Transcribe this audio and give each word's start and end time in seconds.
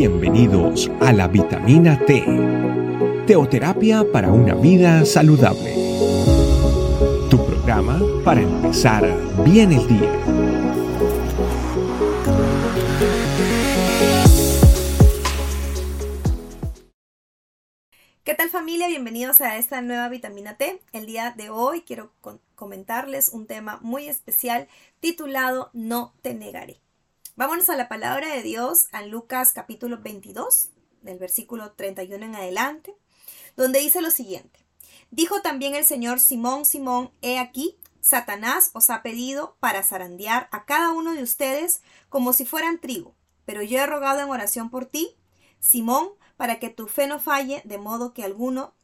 Bienvenidos 0.00 0.90
a 1.02 1.12
la 1.12 1.28
vitamina 1.28 2.02
T, 2.06 2.24
teoterapia 3.26 4.02
para 4.10 4.32
una 4.32 4.54
vida 4.54 5.04
saludable. 5.04 5.74
Tu 7.28 7.36
programa 7.44 8.00
para 8.24 8.40
empezar 8.40 9.04
bien 9.44 9.72
el 9.72 9.86
día. 9.86 10.10
¿Qué 18.24 18.34
tal 18.34 18.48
familia? 18.48 18.88
Bienvenidos 18.88 19.42
a 19.42 19.58
esta 19.58 19.82
nueva 19.82 20.08
vitamina 20.08 20.56
T. 20.56 20.80
El 20.94 21.04
día 21.04 21.34
de 21.36 21.50
hoy 21.50 21.82
quiero 21.82 22.14
comentarles 22.54 23.28
un 23.28 23.46
tema 23.46 23.78
muy 23.82 24.08
especial 24.08 24.66
titulado 25.00 25.68
No 25.74 26.14
te 26.22 26.32
negaré. 26.32 26.80
Vámonos 27.36 27.68
a 27.70 27.76
la 27.76 27.88
palabra 27.88 28.34
de 28.34 28.42
Dios, 28.42 28.88
a 28.92 29.02
Lucas 29.02 29.52
capítulo 29.52 29.98
22, 29.98 30.70
del 31.00 31.18
versículo 31.18 31.72
31 31.72 32.26
en 32.26 32.34
adelante, 32.34 32.94
donde 33.56 33.78
dice 33.78 34.02
lo 34.02 34.10
siguiente. 34.10 34.66
Dijo 35.10 35.40
también 35.40 35.74
el 35.74 35.84
Señor 35.84 36.18
Simón, 36.20 36.64
Simón, 36.64 37.12
he 37.22 37.38
aquí, 37.38 37.78
Satanás 38.00 38.70
os 38.74 38.90
ha 38.90 39.02
pedido 39.02 39.56
para 39.60 39.82
zarandear 39.82 40.48
a 40.50 40.64
cada 40.64 40.90
uno 40.90 41.12
de 41.12 41.22
ustedes 41.22 41.82
como 42.08 42.32
si 42.32 42.44
fueran 42.44 42.80
trigo, 42.80 43.14
pero 43.44 43.62
yo 43.62 43.78
he 43.78 43.86
rogado 43.86 44.20
en 44.20 44.28
oración 44.28 44.68
por 44.68 44.86
ti, 44.86 45.16
Simón, 45.60 46.10
para 46.36 46.58
que 46.58 46.68
tu 46.68 46.88
fe 46.88 47.06
no 47.06 47.20
falle, 47.20 47.62
de 47.64 47.78
modo 47.78 48.12
que 48.12 48.24
alguno, 48.24 48.74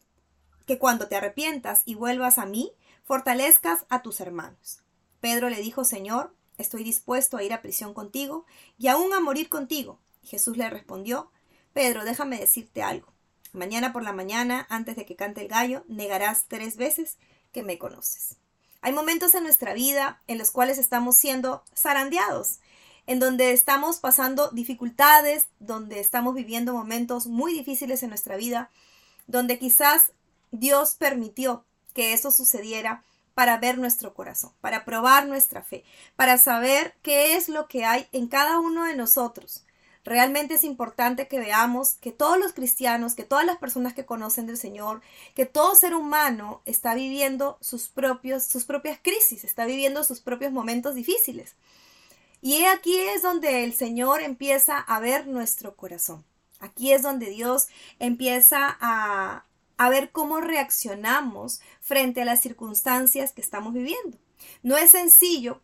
que 0.66 0.78
cuando 0.78 1.08
te 1.08 1.16
arrepientas 1.16 1.82
y 1.84 1.96
vuelvas 1.96 2.38
a 2.38 2.46
mí, 2.46 2.72
fortalezcas 3.04 3.86
a 3.88 4.02
tus 4.02 4.20
hermanos. 4.20 4.82
Pedro 5.20 5.48
le 5.48 5.60
dijo, 5.60 5.84
Señor, 5.84 6.35
estoy 6.58 6.84
dispuesto 6.84 7.36
a 7.36 7.42
ir 7.42 7.52
a 7.52 7.62
prisión 7.62 7.94
contigo 7.94 8.46
y 8.78 8.88
aún 8.88 9.12
a 9.12 9.20
morir 9.20 9.48
contigo. 9.48 9.98
Jesús 10.22 10.56
le 10.56 10.68
respondió, 10.70 11.30
Pedro, 11.72 12.04
déjame 12.04 12.38
decirte 12.38 12.82
algo. 12.82 13.12
Mañana 13.52 13.92
por 13.92 14.02
la 14.02 14.12
mañana, 14.12 14.66
antes 14.68 14.96
de 14.96 15.06
que 15.06 15.16
cante 15.16 15.42
el 15.42 15.48
gallo, 15.48 15.84
negarás 15.88 16.44
tres 16.48 16.76
veces 16.76 17.16
que 17.52 17.62
me 17.62 17.78
conoces. 17.78 18.36
Hay 18.82 18.92
momentos 18.92 19.34
en 19.34 19.44
nuestra 19.44 19.74
vida 19.74 20.22
en 20.26 20.38
los 20.38 20.50
cuales 20.50 20.78
estamos 20.78 21.16
siendo 21.16 21.64
zarandeados, 21.74 22.60
en 23.06 23.18
donde 23.18 23.52
estamos 23.52 23.98
pasando 23.98 24.50
dificultades, 24.50 25.48
donde 25.58 26.00
estamos 26.00 26.34
viviendo 26.34 26.72
momentos 26.72 27.26
muy 27.26 27.52
difíciles 27.52 28.02
en 28.02 28.10
nuestra 28.10 28.36
vida, 28.36 28.70
donde 29.26 29.58
quizás 29.58 30.12
Dios 30.50 30.94
permitió 30.94 31.64
que 31.94 32.12
eso 32.12 32.30
sucediera 32.30 33.02
para 33.36 33.58
ver 33.58 33.76
nuestro 33.76 34.14
corazón, 34.14 34.50
para 34.62 34.86
probar 34.86 35.26
nuestra 35.26 35.60
fe, 35.62 35.84
para 36.16 36.38
saber 36.38 36.94
qué 37.02 37.36
es 37.36 37.50
lo 37.50 37.68
que 37.68 37.84
hay 37.84 38.08
en 38.12 38.28
cada 38.28 38.58
uno 38.60 38.84
de 38.84 38.96
nosotros. 38.96 39.66
Realmente 40.06 40.54
es 40.54 40.64
importante 40.64 41.28
que 41.28 41.38
veamos 41.38 41.96
que 42.00 42.12
todos 42.12 42.38
los 42.38 42.54
cristianos, 42.54 43.14
que 43.14 43.24
todas 43.24 43.44
las 43.44 43.58
personas 43.58 43.92
que 43.92 44.06
conocen 44.06 44.46
del 44.46 44.56
Señor, 44.56 45.02
que 45.34 45.44
todo 45.44 45.74
ser 45.74 45.94
humano 45.94 46.62
está 46.64 46.94
viviendo 46.94 47.58
sus, 47.60 47.88
propios, 47.88 48.42
sus 48.44 48.64
propias 48.64 48.98
crisis, 49.02 49.44
está 49.44 49.66
viviendo 49.66 50.02
sus 50.02 50.20
propios 50.22 50.50
momentos 50.50 50.94
difíciles. 50.94 51.56
Y 52.40 52.64
aquí 52.64 52.96
es 52.98 53.20
donde 53.20 53.64
el 53.64 53.74
Señor 53.74 54.22
empieza 54.22 54.78
a 54.78 54.98
ver 54.98 55.26
nuestro 55.26 55.76
corazón. 55.76 56.24
Aquí 56.58 56.90
es 56.90 57.02
donde 57.02 57.26
Dios 57.26 57.68
empieza 57.98 58.78
a, 58.80 59.44
a 59.76 59.88
ver 59.90 60.10
cómo 60.10 60.40
reaccionamos 60.40 61.60
frente 61.80 62.22
a 62.22 62.24
las 62.24 62.40
circunstancias 62.40 63.32
que 63.32 63.40
estamos 63.40 63.74
viviendo. 63.74 64.18
No 64.62 64.76
es 64.76 64.90
sencillo 64.90 65.60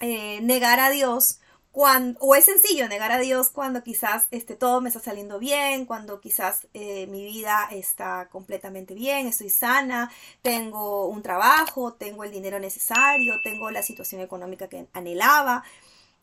eh, 0.00 0.40
negar 0.42 0.80
a 0.80 0.90
Dios 0.90 1.40
cuando, 1.72 2.18
o 2.20 2.34
es 2.34 2.46
sencillo 2.46 2.88
negar 2.88 3.12
a 3.12 3.18
Dios 3.18 3.50
cuando 3.50 3.82
quizás 3.82 4.28
este, 4.30 4.54
todo 4.54 4.80
me 4.80 4.88
está 4.88 4.98
saliendo 5.00 5.38
bien, 5.38 5.84
cuando 5.84 6.22
quizás 6.22 6.68
eh, 6.72 7.06
mi 7.08 7.22
vida 7.24 7.68
está 7.70 8.30
completamente 8.30 8.94
bien, 8.94 9.26
estoy 9.26 9.50
sana, 9.50 10.10
tengo 10.40 11.06
un 11.06 11.22
trabajo, 11.22 11.92
tengo 11.92 12.24
el 12.24 12.30
dinero 12.30 12.58
necesario, 12.58 13.34
tengo 13.44 13.70
la 13.70 13.82
situación 13.82 14.22
económica 14.22 14.68
que 14.68 14.86
anhelaba 14.94 15.64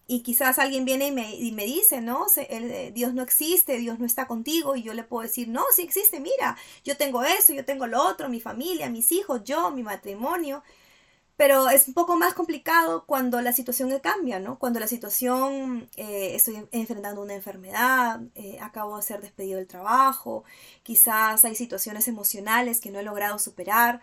y 0.08 0.22
quizás 0.22 0.60
alguien 0.60 0.86
viene 0.86 1.08
y 1.08 1.12
me, 1.12 1.36
y 1.36 1.52
me 1.54 1.66
dice, 1.66 2.02
no, 2.02 2.26
eh, 2.38 2.92
Dios 2.94 3.14
no 3.14 3.22
existe, 3.24 3.78
Dios 3.78 4.00
no 4.00 4.06
está 4.06 4.28
contigo, 4.28 4.76
y 4.76 4.84
yo 4.84 4.94
le 4.94 5.04
puedo 5.04 5.24
decir, 5.24 5.48
no, 5.48 5.64
sí 5.76 5.84
existe, 5.84 6.20
mira, 6.20 6.58
yo 6.84 6.98
tengo 6.98 7.24
eso, 7.24 7.54
yo 7.54 7.66
tengo 7.66 7.88
lo 7.88 8.04
otro, 8.06 8.30
mi 8.30 8.42
familia, 8.42 8.90
mis 8.90 9.12
hijos, 9.12 9.44
yo, 9.44 9.72
mi 9.72 9.84
matrimonio. 9.84 10.64
Pero 11.36 11.70
es 11.70 11.88
un 11.88 11.96
poco 11.96 12.16
más 12.16 12.36
complicado 12.36 13.06
cuando 13.08 13.42
la 13.42 13.54
situación 13.54 13.92
cambia, 14.02 14.40
¿no? 14.40 14.60
Cuando 14.60 14.80
la 14.80 14.88
situación, 14.88 15.90
eh, 15.96 16.36
estoy 16.36 16.68
enfrentando 16.72 17.22
una 17.22 17.34
enfermedad, 17.34 18.22
eh, 18.36 18.60
acabo 18.62 18.98
de 18.98 19.04
ser 19.04 19.22
despedido 19.22 19.58
del 19.58 19.68
trabajo, 19.68 20.44
quizás 20.84 21.44
hay 21.44 21.56
situaciones 21.56 22.08
emocionales 22.08 22.80
que 22.80 22.92
no 22.92 23.00
he 23.00 23.04
logrado 23.04 23.40
superar, 23.40 24.02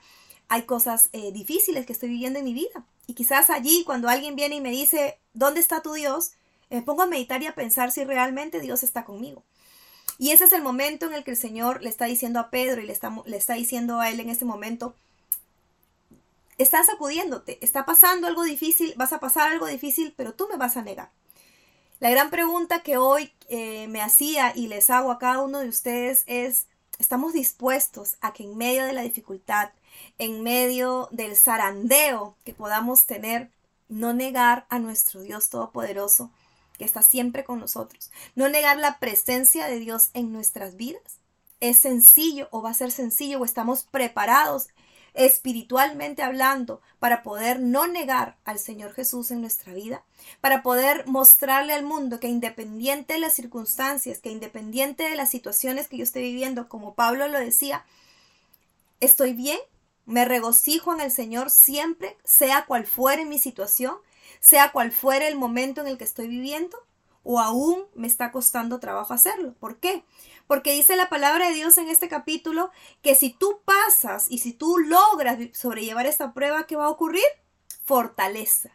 hay 0.50 0.64
cosas 0.64 1.08
difíciles 1.32 1.86
que 1.86 1.92
estoy 1.92 2.10
viviendo 2.10 2.38
en 2.38 2.44
mi 2.44 2.52
vida. 2.52 2.84
Y 3.06 3.14
quizás 3.14 3.50
allí, 3.50 3.84
cuando 3.84 4.08
alguien 4.08 4.36
viene 4.36 4.56
y 4.56 4.60
me 4.60 4.70
dice, 4.70 5.18
¿dónde 5.32 5.60
está 5.60 5.80
tu 5.80 5.94
Dios? 5.94 6.32
Me 6.68 6.82
pongo 6.82 7.02
a 7.02 7.06
meditar 7.06 7.42
y 7.42 7.46
a 7.46 7.54
pensar 7.54 7.90
si 7.90 8.04
realmente 8.04 8.60
Dios 8.60 8.82
está 8.82 9.04
conmigo. 9.04 9.42
Y 10.18 10.32
ese 10.32 10.44
es 10.44 10.52
el 10.52 10.62
momento 10.62 11.06
en 11.06 11.14
el 11.14 11.24
que 11.24 11.30
el 11.30 11.36
Señor 11.36 11.82
le 11.82 11.88
está 11.88 12.04
diciendo 12.04 12.40
a 12.40 12.50
Pedro 12.50 12.82
y 12.82 12.86
le 12.86 12.92
está, 12.92 13.10
le 13.24 13.36
está 13.36 13.54
diciendo 13.54 14.00
a 14.00 14.10
él 14.10 14.20
en 14.20 14.28
ese 14.28 14.44
momento, 14.44 14.94
estás 16.58 16.86
sacudiéndote, 16.86 17.58
está 17.62 17.86
pasando 17.86 18.26
algo 18.26 18.42
difícil, 18.42 18.92
vas 18.96 19.12
a 19.12 19.18
pasar 19.18 19.50
algo 19.50 19.66
difícil, 19.66 20.12
pero 20.16 20.34
tú 20.34 20.46
me 20.50 20.58
vas 20.58 20.76
a 20.76 20.82
negar. 20.82 21.10
La 22.00 22.10
gran 22.10 22.30
pregunta 22.30 22.82
que 22.82 22.96
hoy 22.96 23.32
eh, 23.48 23.88
me 23.88 24.02
hacía 24.02 24.52
y 24.54 24.66
les 24.66 24.90
hago 24.90 25.10
a 25.10 25.18
cada 25.18 25.42
uno 25.42 25.60
de 25.60 25.68
ustedes 25.68 26.24
es, 26.26 26.66
¿estamos 26.98 27.32
dispuestos 27.32 28.16
a 28.20 28.32
que 28.32 28.42
en 28.42 28.56
medio 28.56 28.84
de 28.84 28.92
la 28.92 29.02
dificultad, 29.02 29.70
en 30.18 30.42
medio 30.42 31.08
del 31.10 31.36
zarandeo 31.36 32.36
que 32.44 32.54
podamos 32.54 33.06
tener, 33.06 33.50
no 33.88 34.12
negar 34.12 34.66
a 34.68 34.78
nuestro 34.78 35.22
Dios 35.22 35.48
Todopoderoso 35.48 36.30
que 36.78 36.84
está 36.84 37.02
siempre 37.02 37.44
con 37.44 37.60
nosotros, 37.60 38.10
no 38.34 38.48
negar 38.48 38.78
la 38.78 38.98
presencia 38.98 39.66
de 39.66 39.78
Dios 39.78 40.10
en 40.14 40.32
nuestras 40.32 40.76
vidas. 40.76 41.18
Es 41.60 41.78
sencillo 41.78 42.48
o 42.52 42.62
va 42.62 42.70
a 42.70 42.74
ser 42.74 42.90
sencillo 42.90 43.38
o 43.38 43.44
estamos 43.44 43.82
preparados 43.82 44.68
espiritualmente 45.14 46.22
hablando 46.22 46.80
para 46.98 47.22
poder 47.22 47.60
no 47.60 47.86
negar 47.86 48.36
al 48.44 48.58
Señor 48.58 48.92
Jesús 48.92 49.30
en 49.30 49.40
nuestra 49.40 49.74
vida, 49.74 50.04
para 50.40 50.62
poder 50.62 51.06
mostrarle 51.06 51.72
al 51.72 51.84
mundo 51.84 52.20
que 52.20 52.28
independiente 52.28 53.14
de 53.14 53.20
las 53.20 53.34
circunstancias, 53.34 54.18
que 54.18 54.30
independiente 54.30 55.02
de 55.08 55.16
las 55.16 55.30
situaciones 55.30 55.88
que 55.88 55.96
yo 55.96 56.04
esté 56.04 56.20
viviendo, 56.20 56.68
como 56.68 56.94
Pablo 56.94 57.28
lo 57.28 57.38
decía, 57.38 57.84
estoy 59.00 59.32
bien, 59.32 59.58
me 60.06 60.24
regocijo 60.24 60.92
en 60.92 61.00
el 61.00 61.10
Señor 61.10 61.50
siempre, 61.50 62.16
sea 62.24 62.66
cual 62.66 62.86
fuere 62.86 63.24
mi 63.24 63.38
situación, 63.38 63.96
sea 64.40 64.72
cual 64.72 64.92
fuere 64.92 65.28
el 65.28 65.36
momento 65.36 65.80
en 65.80 65.86
el 65.86 65.98
que 65.98 66.04
estoy 66.04 66.28
viviendo, 66.28 66.78
o 67.22 67.38
aún 67.38 67.84
me 67.94 68.06
está 68.06 68.32
costando 68.32 68.80
trabajo 68.80 69.12
hacerlo. 69.12 69.54
¿Por 69.60 69.78
qué? 69.78 70.04
Porque 70.46 70.72
dice 70.72 70.96
la 70.96 71.08
palabra 71.08 71.48
de 71.48 71.54
Dios 71.54 71.76
en 71.78 71.88
este 71.88 72.08
capítulo 72.08 72.70
que 73.02 73.14
si 73.14 73.30
tú 73.30 73.60
pasas 73.64 74.26
y 74.30 74.38
si 74.38 74.52
tú 74.52 74.78
logras 74.78 75.38
sobrellevar 75.52 76.06
esta 76.06 76.32
prueba, 76.32 76.66
¿qué 76.66 76.76
va 76.76 76.86
a 76.86 76.90
ocurrir? 76.90 77.22
Fortaleza. 77.84 78.70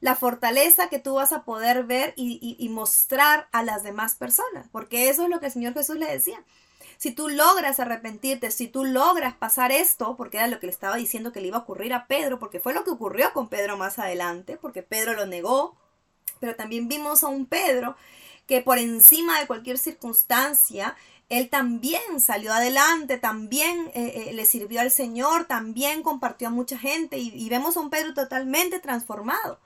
La 0.00 0.16
fortaleza 0.16 0.88
que 0.88 0.98
tú 0.98 1.14
vas 1.14 1.32
a 1.32 1.44
poder 1.44 1.84
ver 1.84 2.14
y, 2.16 2.56
y 2.58 2.68
mostrar 2.68 3.48
a 3.52 3.62
las 3.62 3.82
demás 3.82 4.16
personas. 4.16 4.66
Porque 4.72 5.08
eso 5.08 5.24
es 5.24 5.28
lo 5.28 5.40
que 5.40 5.46
el 5.46 5.52
Señor 5.52 5.74
Jesús 5.74 5.96
le 5.96 6.10
decía 6.10 6.42
si 6.96 7.12
tú 7.12 7.28
logras 7.28 7.80
arrepentirte, 7.80 8.50
si 8.50 8.68
tú 8.68 8.84
logras 8.84 9.34
pasar 9.34 9.72
esto, 9.72 10.16
porque 10.16 10.38
era 10.38 10.46
lo 10.46 10.60
que 10.60 10.66
le 10.66 10.72
estaba 10.72 10.96
diciendo 10.96 11.32
que 11.32 11.40
le 11.40 11.48
iba 11.48 11.58
a 11.58 11.60
ocurrir 11.60 11.92
a 11.92 12.06
Pedro, 12.06 12.38
porque 12.38 12.60
fue 12.60 12.74
lo 12.74 12.84
que 12.84 12.90
ocurrió 12.90 13.32
con 13.32 13.48
Pedro 13.48 13.76
más 13.76 13.98
adelante, 13.98 14.56
porque 14.56 14.82
Pedro 14.82 15.14
lo 15.14 15.26
negó, 15.26 15.76
pero 16.40 16.56
también 16.56 16.88
vimos 16.88 17.24
a 17.24 17.28
un 17.28 17.46
Pedro 17.46 17.96
que 18.46 18.60
por 18.60 18.78
encima 18.78 19.40
de 19.40 19.46
cualquier 19.46 19.78
circunstancia, 19.78 20.96
él 21.28 21.48
también 21.48 22.20
salió 22.20 22.52
adelante, 22.52 23.16
también 23.16 23.90
eh, 23.94 24.28
eh, 24.28 24.32
le 24.34 24.44
sirvió 24.44 24.80
al 24.80 24.90
Señor, 24.90 25.46
también 25.46 26.02
compartió 26.02 26.48
a 26.48 26.50
mucha 26.50 26.78
gente 26.78 27.16
y 27.18 27.48
vemos 27.48 27.76
a 27.76 27.80
un 27.80 27.90
Pedro 27.90 28.12
totalmente 28.12 28.78
transformado 28.80 29.58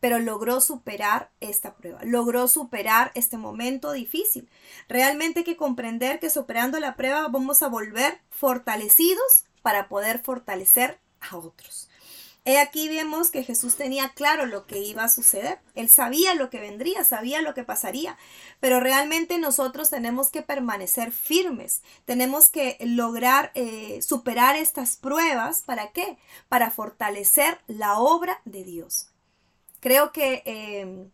pero 0.00 0.18
logró 0.18 0.60
superar 0.60 1.30
esta 1.40 1.74
prueba, 1.74 2.00
logró 2.04 2.48
superar 2.48 3.12
este 3.14 3.36
momento 3.36 3.92
difícil. 3.92 4.48
Realmente 4.88 5.40
hay 5.40 5.44
que 5.44 5.56
comprender 5.56 6.20
que 6.20 6.30
superando 6.30 6.78
la 6.80 6.96
prueba 6.96 7.28
vamos 7.28 7.62
a 7.62 7.68
volver 7.68 8.20
fortalecidos 8.30 9.44
para 9.62 9.88
poder 9.88 10.20
fortalecer 10.20 10.98
a 11.20 11.36
otros. 11.36 11.88
He 12.46 12.60
aquí 12.60 12.88
vemos 12.88 13.32
que 13.32 13.42
Jesús 13.42 13.74
tenía 13.74 14.10
claro 14.10 14.46
lo 14.46 14.66
que 14.66 14.78
iba 14.78 15.02
a 15.02 15.08
suceder. 15.08 15.58
Él 15.74 15.88
sabía 15.88 16.36
lo 16.36 16.48
que 16.48 16.60
vendría, 16.60 17.02
sabía 17.02 17.42
lo 17.42 17.54
que 17.54 17.64
pasaría. 17.64 18.16
Pero 18.60 18.78
realmente 18.78 19.38
nosotros 19.38 19.90
tenemos 19.90 20.30
que 20.30 20.42
permanecer 20.42 21.10
firmes. 21.10 21.82
Tenemos 22.04 22.48
que 22.48 22.78
lograr 22.80 23.50
eh, 23.54 24.00
superar 24.00 24.54
estas 24.54 24.94
pruebas. 24.94 25.62
¿Para 25.62 25.90
qué? 25.90 26.18
Para 26.48 26.70
fortalecer 26.70 27.58
la 27.66 27.98
obra 27.98 28.40
de 28.44 28.62
Dios. 28.62 29.08
Creo 29.80 30.12
que 30.12 30.42
em, 30.46 31.10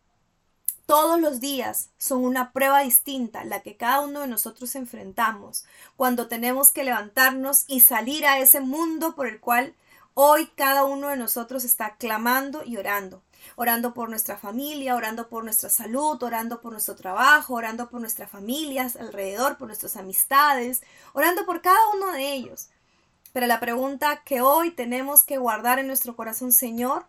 Todos 0.87 1.21
los 1.21 1.41
días 1.41 1.91
son 1.99 2.25
una 2.25 2.53
prueba 2.53 2.81
distinta 2.83 3.45
la 3.45 3.63
que 3.63 3.77
cada 3.77 4.01
uno 4.01 4.21
de 4.21 4.27
nosotros 4.29 4.75
enfrentamos 4.77 5.65
cuando 5.97 6.29
tenemos 6.29 6.71
que 6.71 6.85
levantarnos 6.85 7.65
y 7.69 7.81
salir 7.81 8.27
a 8.27 8.39
ese 8.39 8.61
mundo 8.61 9.15
por 9.15 9.27
el 9.27 9.41
cual 9.41 9.75
hoy 10.15 10.47
cada 10.57 10.85
uno 10.85 11.09
de 11.09 11.17
nosotros 11.17 11.65
está 11.65 11.97
clamando 11.97 12.63
y 12.65 12.77
orando. 12.77 13.23
Orando 13.57 13.95
por 13.95 14.09
nuestra 14.11 14.37
familia, 14.37 14.95
orando 14.95 15.29
por 15.29 15.45
nuestra 15.45 15.71
salud, 15.71 16.23
orando 16.23 16.61
por 16.61 16.73
nuestro 16.73 16.95
trabajo, 16.95 17.55
orando 17.55 17.89
por 17.89 18.01
nuestras 18.01 18.31
familias 18.31 18.97
alrededor, 18.97 19.57
por 19.59 19.69
nuestras 19.69 19.97
amistades, 19.97 20.83
orando 21.13 21.45
por 21.47 21.63
cada 21.63 21.81
uno 21.95 22.13
de 22.13 22.33
ellos. 22.33 22.69
Pero 23.33 23.47
la 23.47 23.61
pregunta 23.61 24.23
que 24.25 24.41
hoy 24.43 24.71
tenemos 24.73 25.23
que 25.23 25.39
guardar 25.39 25.79
en 25.79 25.87
nuestro 25.87 26.15
corazón, 26.17 26.53
Señor, 26.53 27.07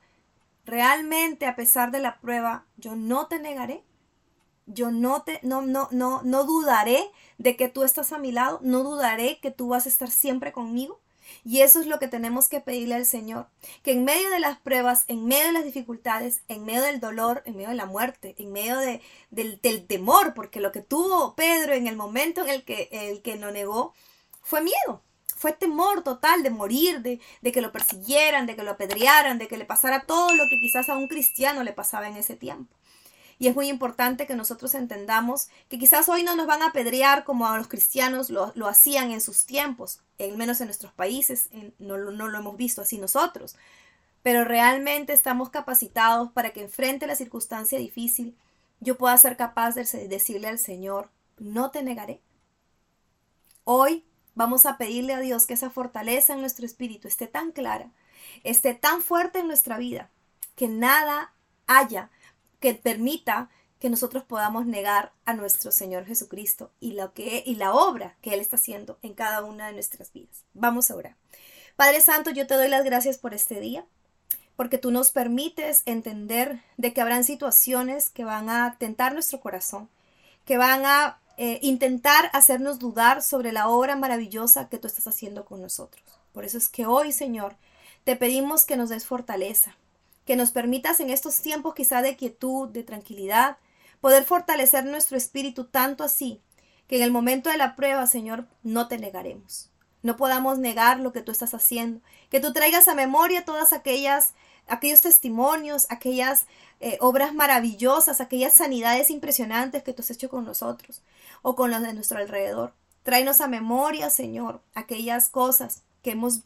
realmente 0.66 1.46
a 1.46 1.56
pesar 1.56 1.92
de 1.92 2.00
la 2.00 2.20
prueba, 2.20 2.66
yo 2.78 2.96
no 2.96 3.28
te 3.28 3.40
negaré. 3.40 3.84
Yo 4.66 4.92
no 4.92 5.24
te 5.24 5.42
no 5.44 5.62
no 5.62 5.90
no 5.92 6.22
no 6.24 6.46
dudaré 6.46 7.12
de 7.38 7.58
que 7.58 7.68
tú 7.68 7.84
estás 7.84 8.14
a 8.14 8.18
mi 8.18 8.32
lado, 8.32 8.60
no 8.64 8.84
dudaré 8.84 9.40
que 9.42 9.52
tú 9.52 9.68
vas 9.68 9.86
a 9.86 9.90
estar 9.90 10.10
siempre 10.10 10.54
conmigo. 10.54 11.02
Y 11.44 11.62
eso 11.62 11.80
es 11.80 11.88
lo 11.88 12.00
que 12.00 12.08
tenemos 12.08 12.50
que 12.50 12.62
pedirle 12.62 12.96
al 12.96 13.06
Señor, 13.06 13.48
que 13.82 13.92
en 13.92 14.04
medio 14.04 14.30
de 14.30 14.40
las 14.40 14.60
pruebas, 14.60 15.06
en 15.08 15.26
medio 15.26 15.48
de 15.48 15.54
las 15.54 15.66
dificultades, 15.66 16.42
en 16.48 16.66
medio 16.66 16.82
del 16.84 17.00
dolor, 17.00 17.44
en 17.46 17.56
medio 17.56 17.70
de 17.70 17.76
la 17.76 17.86
muerte, 17.86 18.36
en 18.38 18.52
medio 18.52 18.78
de, 18.78 19.02
del, 19.32 19.86
temor, 19.88 20.34
porque 20.34 20.60
lo 20.60 20.72
que 20.72 20.82
tuvo 20.82 21.36
Pedro 21.36 21.74
en 21.74 21.88
el 21.88 21.96
momento 21.96 22.42
en 22.42 22.50
el 22.50 22.64
que, 22.64 22.90
el 22.92 23.22
que 23.22 23.36
lo 23.38 23.52
negó 23.52 23.94
fue 24.42 24.62
miedo, 24.62 25.02
fue 25.44 25.52
temor 25.52 26.04
total 26.04 26.42
de 26.42 26.50
morir, 26.50 27.02
de, 27.02 27.20
de, 27.42 27.52
que 27.52 27.60
lo 27.60 27.74
persiguieran, 27.74 28.46
de 28.46 28.56
que 28.56 28.64
lo 28.64 28.72
apedrearan, 28.72 29.38
de 29.38 29.50
que 29.50 29.58
le 29.58 29.66
pasara 29.66 30.06
todo 30.06 30.34
lo 30.34 30.48
que 30.48 30.58
quizás 30.58 30.88
a 30.88 30.96
un 30.96 31.10
cristiano 31.10 31.66
le 31.66 31.74
pasaba 31.74 32.08
en 32.08 32.16
ese 32.16 32.38
tiempo. 32.38 32.74
Y 33.40 33.50
es 33.50 33.56
muy 33.56 33.68
importante 33.68 34.26
que 34.26 34.38
nosotros 34.38 34.74
entendamos 34.74 35.50
que 35.68 35.78
quizás 35.78 36.08
hoy 36.08 36.24
no 36.24 36.38
nos 36.38 36.48
van 36.48 36.62
a 36.62 36.68
apedrear 36.68 37.26
como 37.26 37.46
a 37.46 37.58
los 37.58 37.68
cristianos 37.68 38.30
lo, 38.30 38.54
lo 38.56 38.70
hacían 38.70 39.12
en 39.12 39.20
sus 39.20 39.46
tiempos, 39.46 40.00
al 40.18 40.38
menos 40.38 40.62
en 40.62 40.68
nuestros 40.68 40.94
países, 40.94 41.50
no, 41.78 41.98
no 41.98 42.30
lo 42.30 42.38
hemos 42.38 42.56
visto 42.56 42.82
así 42.82 42.98
nosotros. 42.98 43.58
Pero 44.22 44.46
realmente 44.46 45.12
estamos 45.12 45.50
capacitados 45.50 46.32
para 46.32 46.52
que 46.52 46.62
enfrente 46.62 47.06
la 47.06 47.18
circunstancia 47.18 47.78
difícil 47.78 48.38
yo 48.80 48.98
pueda 48.98 49.18
ser 49.18 49.36
capaz 49.36 49.76
de 49.76 50.08
decirle 50.08 50.48
al 50.48 50.58
Señor, 50.58 51.10
no 51.38 51.70
te 51.70 51.84
negaré. 51.84 52.22
Hoy 53.66 54.06
Vamos 54.36 54.66
a 54.66 54.78
pedirle 54.78 55.14
a 55.14 55.20
Dios 55.20 55.46
que 55.46 55.54
esa 55.54 55.70
fortaleza 55.70 56.34
en 56.34 56.42
nuestro 56.42 56.66
espíritu 56.66 57.08
esté 57.08 57.28
tan 57.28 57.52
clara, 57.52 57.92
esté 58.44 58.74
tan 58.74 59.02
fuerte 59.02 59.40
en 59.40 59.48
nuestra 59.48 59.78
vida, 59.78 60.10
que 60.56 60.68
nada 60.68 61.34
haya 61.68 62.10
que 62.60 62.74
permita 62.74 63.50
que 63.80 63.90
nosotros 63.90 64.24
podamos 64.24 64.66
negar 64.66 65.12
a 65.26 65.34
nuestro 65.34 65.70
Señor 65.70 66.06
Jesucristo 66.06 66.72
y, 66.80 66.94
lo 66.94 67.14
que, 67.14 67.44
y 67.46 67.56
la 67.56 67.74
obra 67.74 68.16
que 68.22 68.34
Él 68.34 68.40
está 68.40 68.56
haciendo 68.56 68.98
en 69.02 69.14
cada 69.14 69.44
una 69.44 69.68
de 69.68 69.74
nuestras 69.74 70.14
vidas. 70.14 70.46
Vamos 70.54 70.90
a 70.90 70.96
orar. 70.96 71.18
Padre 71.76 72.00
Santo, 72.00 72.30
yo 72.32 72.48
te 72.48 72.54
doy 72.54 72.70
las 72.70 72.86
gracias 72.86 73.18
por 73.18 73.34
este 73.34 73.60
día, 73.60 73.86
porque 74.56 74.78
tú 74.78 74.92
nos 74.92 75.12
permites 75.12 75.82
entender 75.86 76.62
de 76.78 76.94
que 76.94 77.02
habrán 77.02 77.26
situaciones 77.26 78.10
que 78.10 78.24
van 78.24 78.50
a 78.50 78.78
tentar 78.78 79.12
nuestro 79.12 79.42
corazón, 79.42 79.90
que 80.46 80.58
van 80.58 80.86
a 80.86 81.20
eh, 81.38 81.60
intentar 81.62 82.30
hacernos 82.34 82.80
dudar 82.80 83.22
sobre 83.22 83.52
la 83.52 83.68
obra 83.68 83.96
maravillosa 83.96 84.70
que 84.70 84.78
tú 84.78 84.88
estás 84.88 85.08
haciendo 85.08 85.46
con 85.46 85.62
nosotros. 85.62 86.04
Por 86.32 86.46
eso 86.46 86.58
es 86.58 86.70
que 86.70 86.86
hoy, 86.86 87.12
Señor, 87.12 87.56
te 88.04 88.16
pedimos 88.16 88.66
que 88.66 88.78
nos 88.78 88.90
des 88.90 89.06
fortaleza, 89.06 89.76
que 90.26 90.36
nos 90.36 90.52
permitas 90.52 91.00
en 91.00 91.10
estos 91.10 91.42
tiempos 91.42 91.74
quizá 91.74 92.02
de 92.02 92.16
quietud, 92.16 92.70
de 92.70 92.84
tranquilidad, 92.84 93.58
poder 94.02 94.24
fortalecer 94.26 94.86
nuestro 94.86 95.18
espíritu 95.18 95.66
tanto 95.66 96.04
así, 96.04 96.42
que 96.88 96.98
en 96.98 97.04
el 97.04 97.12
momento 97.12 97.50
de 97.50 97.58
la 97.58 97.76
prueba, 97.76 98.06
Señor, 98.06 98.46
no 98.62 98.88
te 98.88 98.98
negaremos. 98.98 99.70
No 100.02 100.18
podamos 100.18 100.60
negar 100.60 101.00
lo 101.00 101.14
que 101.14 101.22
tú 101.22 101.32
estás 101.32 101.54
haciendo, 101.54 102.02
que 102.30 102.42
tú 102.42 102.52
traigas 102.52 102.90
a 102.90 102.96
memoria 102.96 103.46
todas 103.46 103.72
aquellas 103.72 104.34
aquellos 104.68 105.02
testimonios, 105.02 105.88
aquellas 105.90 106.46
eh, 106.80 106.98
obras 107.00 107.34
maravillosas, 107.34 108.22
aquellas 108.22 108.54
sanidades 108.54 109.10
impresionantes 109.10 109.84
que 109.84 109.94
tú 109.94 110.02
has 110.02 110.12
hecho 110.12 110.30
con 110.30 110.46
nosotros 110.46 111.02
o 111.42 111.56
con 111.56 111.72
los 111.72 111.82
de 111.82 111.94
nuestro 111.94 112.18
alrededor. 112.18 112.74
Tráenos 113.04 113.42
a 113.42 113.48
memoria, 113.48 114.10
Señor, 114.10 114.62
aquellas 114.74 115.30
cosas 115.30 115.84
que 116.02 116.12
hemos 116.12 116.42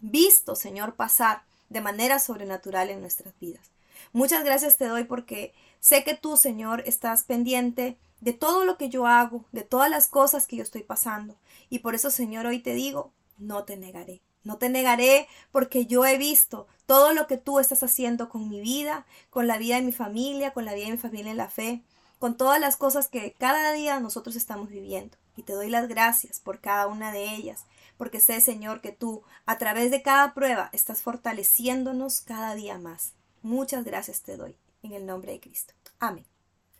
visto, 0.00 0.54
Señor, 0.54 0.94
pasar 0.94 1.42
de 1.68 1.80
manera 1.80 2.18
sobrenatural 2.18 2.90
en 2.90 3.00
nuestras 3.00 3.38
vidas. 3.40 3.70
Muchas 4.12 4.44
gracias 4.44 4.76
te 4.76 4.86
doy 4.86 5.04
porque 5.04 5.54
sé 5.80 6.04
que 6.04 6.14
tú, 6.14 6.36
Señor, 6.36 6.82
estás 6.86 7.24
pendiente 7.24 7.98
de 8.20 8.32
todo 8.32 8.64
lo 8.64 8.78
que 8.78 8.88
yo 8.88 9.06
hago, 9.06 9.44
de 9.52 9.62
todas 9.62 9.90
las 9.90 10.08
cosas 10.08 10.46
que 10.46 10.56
yo 10.56 10.62
estoy 10.62 10.82
pasando. 10.82 11.36
Y 11.68 11.80
por 11.80 11.94
eso, 11.94 12.10
Señor, 12.10 12.46
hoy 12.46 12.60
te 12.60 12.74
digo, 12.74 13.12
no 13.36 13.64
te 13.64 13.76
negaré. 13.76 14.20
No 14.44 14.58
te 14.58 14.68
negaré 14.68 15.28
porque 15.52 15.86
yo 15.86 16.06
he 16.06 16.18
visto 16.18 16.66
todo 16.86 17.12
lo 17.12 17.26
que 17.26 17.36
tú 17.36 17.58
estás 17.58 17.82
haciendo 17.82 18.28
con 18.28 18.48
mi 18.48 18.60
vida, 18.60 19.06
con 19.30 19.46
la 19.46 19.58
vida 19.58 19.76
de 19.76 19.82
mi 19.82 19.92
familia, 19.92 20.52
con 20.52 20.64
la 20.64 20.74
vida 20.74 20.86
de 20.86 20.92
mi 20.92 20.98
familia 20.98 21.30
en 21.30 21.36
la 21.36 21.48
fe, 21.50 21.82
con 22.18 22.36
todas 22.36 22.60
las 22.60 22.76
cosas 22.76 23.08
que 23.08 23.32
cada 23.32 23.72
día 23.72 24.00
nosotros 24.00 24.36
estamos 24.36 24.68
viviendo. 24.68 25.16
Y 25.36 25.42
te 25.42 25.52
doy 25.52 25.70
las 25.70 25.86
gracias 25.86 26.40
por 26.40 26.60
cada 26.60 26.86
una 26.86 27.12
de 27.12 27.34
ellas, 27.34 27.64
porque 27.96 28.20
sé, 28.20 28.40
Señor, 28.40 28.80
que 28.80 28.90
tú 28.90 29.22
a 29.46 29.58
través 29.58 29.90
de 29.90 30.02
cada 30.02 30.34
prueba 30.34 30.70
estás 30.72 31.02
fortaleciéndonos 31.02 32.20
cada 32.20 32.54
día 32.54 32.78
más. 32.78 33.12
Muchas 33.42 33.84
gracias 33.84 34.22
te 34.22 34.36
doy 34.36 34.56
en 34.82 34.92
el 34.92 35.06
nombre 35.06 35.32
de 35.32 35.40
Cristo. 35.40 35.74
Amén. 36.00 36.26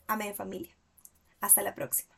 Amén 0.07 0.35
familia. 0.35 0.75
Hasta 1.41 1.63
la 1.63 1.75
próxima. 1.75 2.18